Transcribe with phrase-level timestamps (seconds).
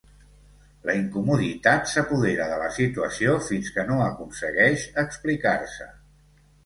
[0.89, 5.89] La incomoditat s'apodera de la situació fins que no aconsegueix explicar-se.